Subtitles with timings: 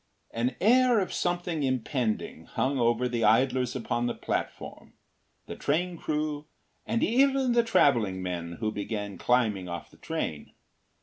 [0.31, 4.93] ”An air of something impending hung over the idlers upon the platform,
[5.45, 6.47] the train crew,
[6.87, 10.53] and even the travelling men who began climbing off the train.